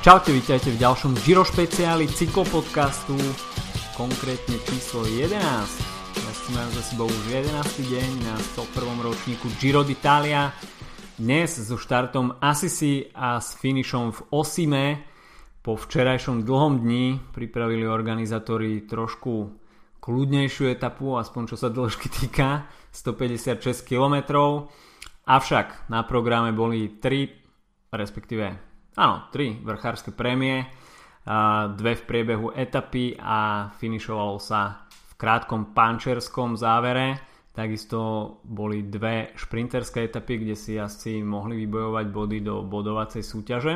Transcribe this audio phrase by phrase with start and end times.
[0.00, 3.20] Čaute, vítajte v ďalšom Giro špeciáli cyklopodcastu,
[4.00, 5.36] konkrétne číslo 11.
[6.16, 7.52] Dnes máme za sebou už 11.
[7.84, 8.80] deň na 101.
[9.04, 10.56] ročníku Giro d'Italia.
[11.20, 15.04] Dnes so štartom Assisi a s finišom v Osime
[15.60, 19.52] po včerajšom dlhom dni pripravili organizátori trošku
[20.00, 24.16] kľudnejšiu etapu, aspoň čo sa dĺžky týka, 156 km.
[25.28, 30.66] Avšak na programe boli 3, respektíve Áno, tri vrchárske prémie,
[31.76, 37.22] dve v priebehu etapy a finišovalo sa v krátkom pančerskom závere.
[37.54, 43.74] Takisto boli dve šprinterské etapy, kde si asi mohli vybojovať body do bodovacej súťaže.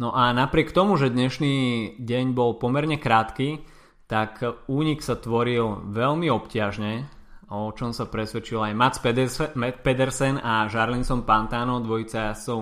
[0.00, 1.54] No a napriek tomu, že dnešný
[2.02, 3.62] deň bol pomerne krátky,
[4.10, 6.92] tak únik sa tvoril veľmi obťažne,
[7.48, 8.98] o čom sa presvedčil aj Mats
[9.80, 12.60] Pedersen a Jarlinson Pantano, dvojica jazdcov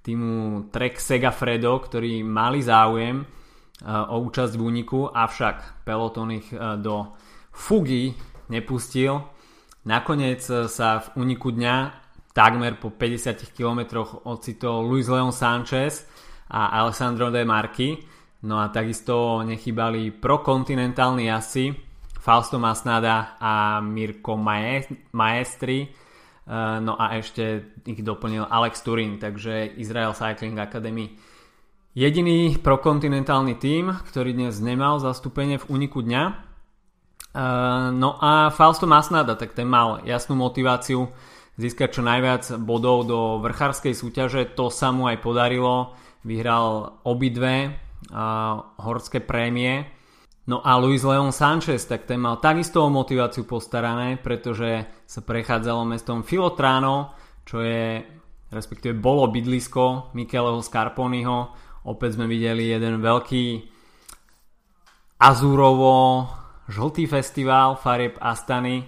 [0.00, 3.24] týmu Trek Segafredo, ktorí mali záujem e,
[3.86, 7.12] o účasť v úniku, avšak peloton ich e, do
[7.52, 8.16] fugy
[8.48, 9.20] nepustil.
[9.84, 11.76] Nakoniec e, sa v úniku dňa
[12.32, 16.08] takmer po 50 km ocitol Luis Leon Sanchez
[16.48, 17.98] a Alessandro De Marchi.
[18.40, 21.76] No a takisto nechybali prokontinentálni asi
[22.20, 24.36] Fausto Masnada a Mirko
[25.12, 25.88] Maestri,
[26.48, 31.14] no a ešte ich doplnil Alex Turin, takže Israel Cycling Academy.
[31.90, 36.50] Jediný prokontinentálny tím, ktorý dnes nemal zastúpenie v úniku dňa.
[37.30, 41.10] Eh, no a Fausto Masnada, tak ten mal jasnú motiváciu
[41.58, 44.50] získať čo najviac bodov do vrchárskej súťaže.
[44.54, 45.94] To sa mu aj podarilo.
[46.22, 47.74] Vyhral obidve eh,
[48.78, 49.86] horské prémie
[50.48, 55.84] No a Luis Leon Sanchez, tak ten mal takisto o motiváciu postarané, pretože sa prechádzalo
[55.84, 57.12] mestom Filotráno,
[57.44, 58.00] čo je,
[58.48, 61.52] respektíve bolo bydlisko Micheleho Scarponiho.
[61.84, 63.44] Opäť sme videli jeden veľký
[65.20, 66.24] azúrovo
[66.72, 68.80] žltý festival farieb Astany.
[68.80, 68.86] E,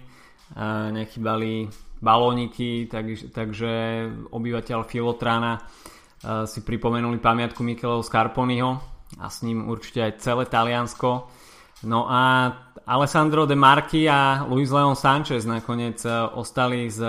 [0.89, 1.69] nechybali
[2.01, 3.73] balóniky, takže, takže
[4.33, 5.63] obyvateľ Filotrána e,
[6.49, 8.92] si pripomenuli pamiatku Micheleho Scarponiho
[9.23, 11.31] a s ním určite aj celé Taliansko
[11.83, 12.53] No a
[12.87, 17.03] Alessandro De Marchi a Luis Leon Sanchez nakoniec e, ostali s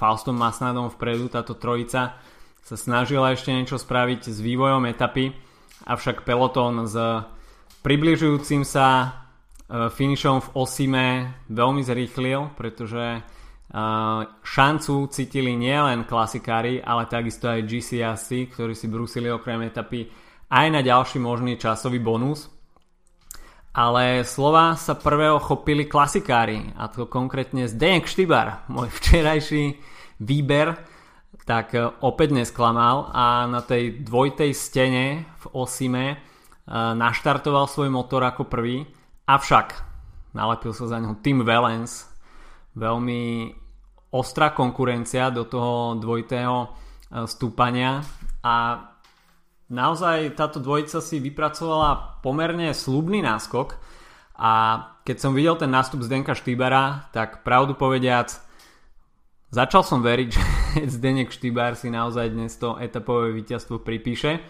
[0.00, 1.28] Faustom Masnadom vpredu.
[1.28, 2.16] Táto trojica
[2.64, 5.28] sa snažila ešte niečo spraviť s vývojom etapy,
[5.84, 6.96] avšak peloton s
[7.84, 9.08] približujúcim sa e,
[9.92, 11.08] finišom v Osime
[11.52, 13.20] veľmi zrýchlil, pretože e,
[14.40, 20.23] šancu cítili nielen klasikári, ale takisto aj GCSC, ktorí si brúsili okrem etapy
[20.54, 22.46] aj na ďalší možný časový bonus.
[23.74, 29.82] Ale slova sa prvého chopili klasikári a to konkrétne Zdeněk Štybar, môj včerajší
[30.22, 30.78] výber,
[31.42, 36.16] tak e, opäť nesklamal a na tej dvojtej stene v Osime e,
[36.70, 38.86] naštartoval svoj motor ako prvý,
[39.26, 39.74] avšak
[40.38, 42.06] nalepil sa za neho Tim Valens,
[42.78, 43.50] veľmi
[44.14, 46.68] ostrá konkurencia do toho dvojitého e,
[47.26, 48.06] stúpania
[48.46, 48.54] a
[49.68, 53.76] naozaj táto dvojica si vypracovala pomerne slubný náskok
[54.34, 54.52] a
[55.06, 58.34] keď som videl ten nástup Zdenka Štýbara, tak pravdu povediac
[59.54, 60.44] začal som veriť, že
[60.90, 64.42] Zdenek Štýbar si naozaj dnes to etapové víťazstvo pripíše.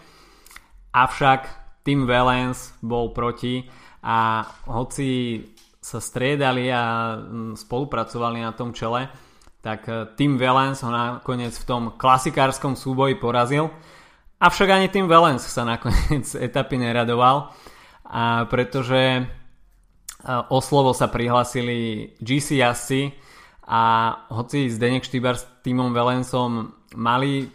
[0.95, 1.41] Avšak
[1.85, 3.67] Tim Valens bol proti
[4.01, 5.43] a hoci
[5.77, 9.05] sa striedali a mm, spolupracovali na tom čele,
[9.61, 9.85] tak
[10.17, 13.69] Tim Valens ho nakoniec v tom klasikárskom súboji porazil
[14.45, 17.49] Avšak ani tým Valens sa nakoniec etapy neradoval,
[18.05, 19.25] a pretože
[20.53, 23.09] o slovo sa prihlasili GC jazdci
[23.65, 27.49] a hoci Zdenek Štýbar s týmom Valensom mali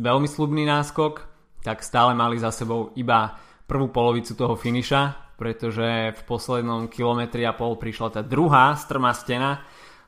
[0.00, 1.28] veľmi slubný náskok,
[1.60, 3.36] tak stále mali za sebou iba
[3.68, 9.60] prvú polovicu toho finiša, pretože v poslednom kilometri a pol prišla tá druhá strmá stena,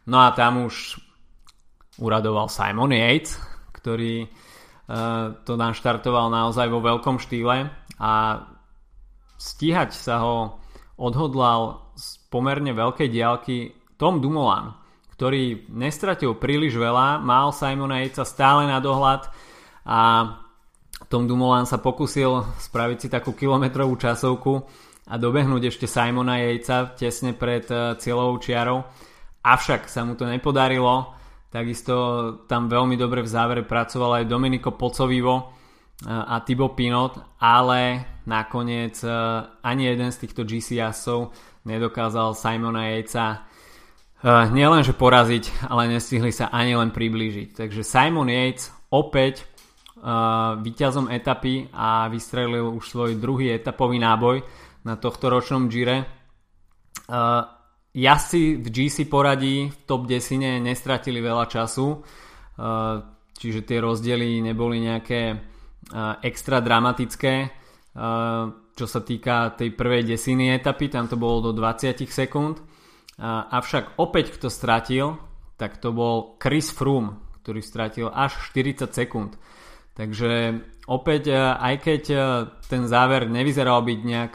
[0.09, 0.97] no a tam už
[2.01, 3.37] uradoval Simon Yates,
[3.77, 4.33] ktorý
[5.49, 8.13] to naštartoval naozaj vo veľkom štýle a
[9.41, 10.37] stíhať sa ho
[11.01, 13.57] odhodlal z pomerne veľkej diálky
[13.97, 14.75] Tom Dumoulin,
[15.17, 19.33] ktorý nestratil príliš veľa, mal Simona Yatesa stále na dohľad
[19.89, 20.01] a
[21.09, 24.53] Tom Dumoulin sa pokusil spraviť si takú kilometrovú časovku
[25.09, 28.85] a dobehnúť ešte Simona Yatesa tesne pred eh, cieľovou čiarou.
[29.43, 31.22] Avšak sa mu to nepodarilo
[31.53, 31.95] Takisto
[32.49, 35.45] tam veľmi dobre v závere pracoval aj Domenico Pocovivo e,
[36.09, 39.13] a Thibaut Pinot, ale nakoniec e,
[39.61, 41.29] ani jeden z týchto GCS-ov
[41.69, 43.39] nedokázal Simona Yatesa e,
[44.49, 47.53] nielenže poraziť, ale nestihli sa ani len priblížiť.
[47.53, 49.45] Takže Simon Yates opäť
[50.67, 54.43] víťazom etapy a vystrelil už svoj druhý etapový náboj
[54.83, 56.03] na tohto ročnom Gire.
[57.93, 62.01] Jazdci v GC poradí v top 10 nestratili veľa času,
[63.37, 65.37] čiže tie rozdiely neboli nejaké
[66.25, 67.35] extra dramatické.
[68.73, 72.65] Čo sa týka tej prvej desiny etapy, tam to bolo do 20 sekúnd.
[73.21, 75.21] Avšak opäť kto stratil,
[75.61, 79.37] tak to bol Chris Froome, ktorý stratil až 40 sekúnd.
[79.93, 82.03] Takže opäť, aj keď
[82.65, 84.35] ten záver nevyzeral byť nejak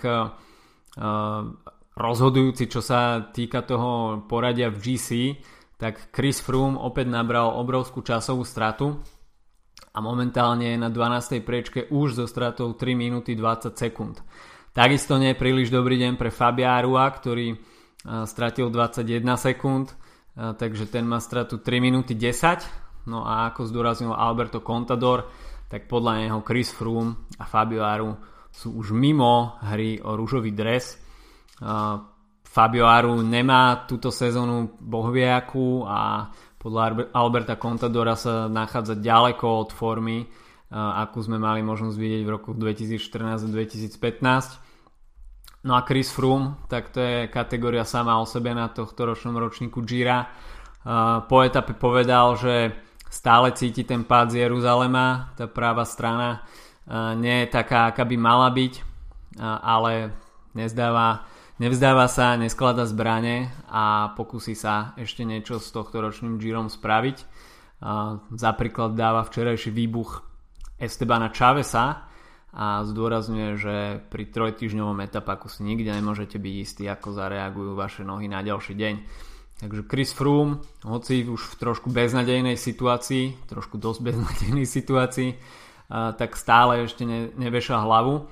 [1.97, 5.09] rozhodujúci, čo sa týka toho poradia v GC,
[5.81, 9.01] tak Chris Froome opäť nabral obrovskú časovú stratu
[9.93, 11.41] a momentálne je na 12.
[11.41, 14.21] priečke už so stratou 3 minúty 20 sekúnd.
[14.77, 17.57] Takisto nie je príliš dobrý deň pre Fabia Arua, ktorý
[18.29, 19.89] stratil 21 sekúnd,
[20.37, 23.09] takže ten má stratu 3 minúty 10.
[23.09, 25.33] No a ako zdôraznil Alberto Contador,
[25.65, 28.13] tak podľa neho Chris Froome a Fabio Aru
[28.53, 31.06] sú už mimo hry o rúžový dres
[32.47, 40.27] Fabio Aru nemá túto sezónu bohviaku a podľa Alberta Contadora sa nachádza ďaleko od formy,
[40.73, 44.59] akú sme mali možnosť vidieť v roku 2014 a 2015.
[45.65, 49.81] No a Chris Froome, tak to je kategória sama o sebe na tohto ročnom ročníku
[49.83, 50.27] Gira.
[51.27, 52.71] Po etape povedal, že
[53.07, 56.41] stále cíti ten pád z Jeruzalema, tá práva strana
[57.15, 58.73] nie je taká, aká by mala byť,
[59.41, 60.11] ale
[60.55, 61.27] nezdáva
[61.57, 67.17] Nevzdáva sa, nesklada zbrane a pokusí sa ešte niečo s tohto ročným Girom spraviť.
[68.29, 70.21] Za príklad dáva včerajší výbuch
[70.77, 72.05] Estebana Chavesa
[72.53, 73.75] a zdôrazňuje, že
[74.13, 78.95] pri trojtyžňovom etapaku si nikde nemôžete byť istí, ako zareagujú vaše nohy na ďalší deň.
[79.57, 85.33] Takže Chris Froome, hoci už v trošku beznadejnej situácii, trošku dosť beznadejnej situácii,
[85.89, 87.01] tak stále ešte
[87.33, 88.29] neveša hlavu.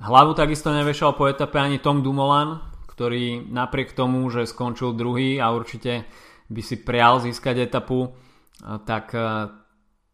[0.00, 2.58] Hlavu takisto nevešal po etape ani Tom Dumoulin,
[2.90, 6.06] ktorý napriek tomu, že skončil druhý a určite
[6.50, 8.14] by si prial získať etapu,
[8.86, 9.10] tak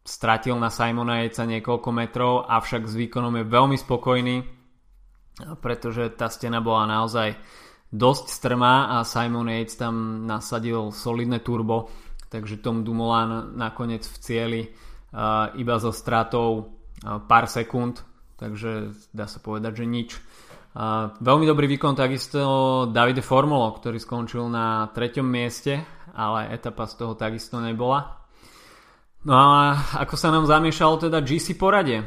[0.01, 4.37] stratil na Simona Jejca niekoľko metrov, avšak s výkonom je veľmi spokojný,
[5.61, 7.37] pretože tá stena bola naozaj
[7.93, 11.91] dosť strmá a Simon Yates tam nasadil solidné turbo,
[12.33, 14.61] takže Tom Dumoulin nakoniec v cieli
[15.57, 18.10] iba so stratou pár sekúnd
[18.41, 20.09] takže dá sa povedať, že nič.
[20.73, 25.85] A veľmi dobrý výkon takisto Davide Formulo, ktorý skončil na treťom mieste,
[26.17, 28.17] ale etapa z toho takisto nebola.
[29.21, 32.01] No a ako sa nám zamiešalo teda GC porade,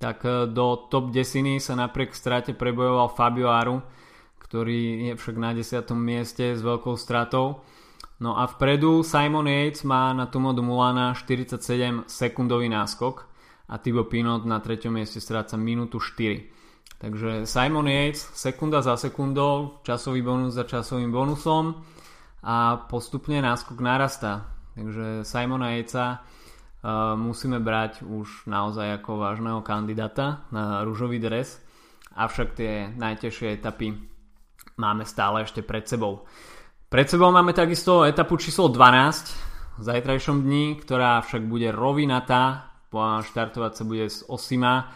[0.00, 3.84] tak e, do top 10 sa napriek strate prebojoval Fabio Aru,
[4.40, 5.84] ktorý je však na 10.
[5.92, 7.60] mieste s veľkou stratou.
[8.22, 13.33] No a vpredu Simon Yates má na Tomo Mulana 47 sekundový náskok
[13.68, 17.00] a Thibaut Pinot na treťom mieste stráca minútu 4.
[17.00, 21.84] Takže Simon Yates sekunda za sekundou, časový bonus za časovým bonusom
[22.44, 24.52] a postupne náskok narastá.
[24.74, 31.62] Takže Simona Yatesa uh, musíme brať už naozaj ako vážneho kandidáta na rúžový dres,
[32.14, 33.94] avšak tie najtežšie etapy
[34.76, 36.26] máme stále ešte pred sebou.
[36.90, 43.72] Pred sebou máme takisto etapu číslo 12 v zajtrajšom dni, ktorá však bude rovinatá štartovať
[43.74, 44.94] sa bude z Osima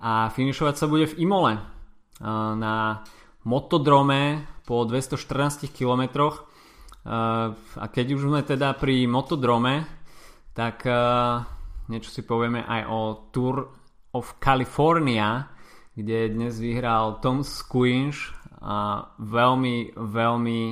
[0.00, 1.60] a finišovať sa bude v Imole
[2.56, 3.04] na
[3.44, 6.30] motodrome po 214 km
[7.04, 9.88] a keď už sme teda pri motodrome
[10.52, 10.84] tak
[11.88, 13.00] niečo si povieme aj o
[13.32, 13.56] Tour
[14.12, 15.48] of California
[15.96, 20.62] kde dnes vyhral Tom Squinch a veľmi, veľmi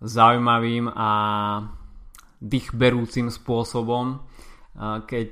[0.00, 1.10] zaujímavým a
[2.40, 4.20] dýchberúcim spôsobom
[4.78, 5.30] keď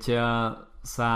[0.82, 1.10] sa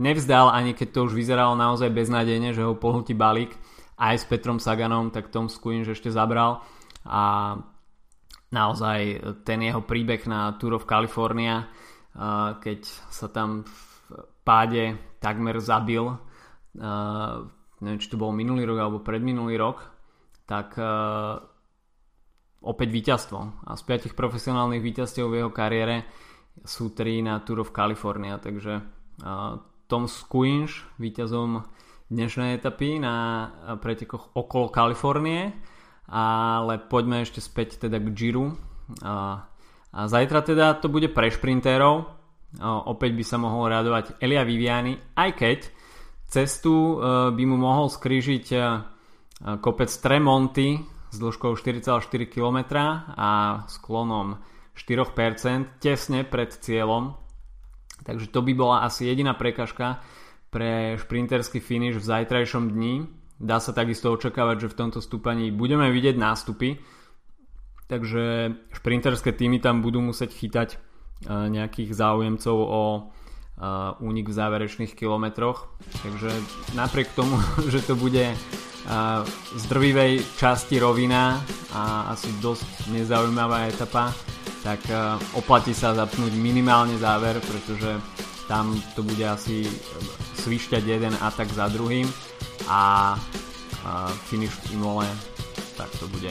[0.00, 3.54] nevzdal, ani keď to už vyzeralo naozaj beznádejne, že ho pohltí balík
[3.94, 6.60] aj s Petrom Saganom, tak Tom Squin ešte zabral
[7.06, 7.54] a
[8.50, 11.70] naozaj ten jeho príbeh na Tour of California,
[12.58, 13.74] keď sa tam v
[14.42, 16.04] páde takmer zabil,
[17.80, 19.82] neviem, či to bol minulý rok alebo predminulý rok,
[20.44, 20.74] tak
[22.64, 23.68] opäť víťazstvo.
[23.68, 26.06] A z piatich profesionálnych víťazstiev v jeho kariére
[26.62, 28.78] sú tri na Tour of California, takže
[29.90, 31.66] Tom Squinch, víťazom
[32.06, 33.48] dnešnej etapy na
[33.82, 35.50] pretekoch okolo Kalifornie,
[36.06, 38.54] ale poďme ešte späť teda k Giro.
[39.02, 39.48] A
[39.94, 42.06] zajtra teda to bude pre šprintérov,
[42.62, 45.58] opäť by sa mohol radovať Elia Viviani, aj keď
[46.34, 48.82] cestu uh, by mu mohol skrížiť uh,
[49.62, 50.82] kopec Tremonty
[51.14, 52.58] s dĺžkou 4,4 km
[53.14, 54.42] a sklonom
[54.74, 57.14] 4% tesne pred cieľom.
[58.04, 60.02] Takže to by bola asi jediná prekažka
[60.54, 63.10] pre šprinterský finish v zajtrajšom dni.
[63.42, 66.78] Dá sa takisto očakávať, že v tomto stúpaní budeme vidieť nástupy,
[67.90, 70.78] takže šprinterské týmy tam budú musieť chytať e,
[71.50, 73.00] nejakých záujemcov o e,
[73.98, 75.74] únik v záverečných kilometroch.
[76.06, 76.30] Takže
[76.78, 77.34] napriek tomu,
[77.74, 78.36] že to bude e,
[79.58, 81.42] z drvivej časti rovina
[81.74, 84.14] a asi dosť nezaujímavá etapa,
[84.64, 84.80] tak
[85.36, 88.00] oplatí sa zapnúť minimálne záver, pretože
[88.48, 89.68] tam to bude asi
[90.40, 92.08] svišťať jeden atak za druhým
[92.68, 93.12] a,
[93.84, 95.04] a finish v Imole
[95.76, 96.30] tak to bude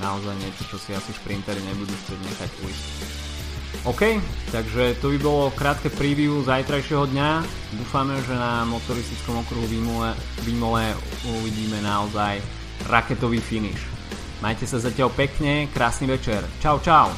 [0.00, 2.86] naozaj niečo, čo si asi šprintery nebudú chcieť nechať ujsť.
[3.82, 4.02] OK,
[4.54, 7.30] takže to by bolo krátke preview zajtrajšieho dňa.
[7.82, 10.12] Dúfame, že na motoristickom okruhu Vimole,
[10.44, 10.94] Vimole
[11.40, 12.38] uvidíme naozaj
[12.86, 13.82] raketový finish.
[14.42, 16.42] Majte sa zatiaľ pekne, krásny večer.
[16.58, 17.10] Čau, čau.